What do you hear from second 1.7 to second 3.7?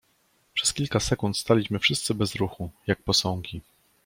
wszyscy bez ruchu, jak posągi."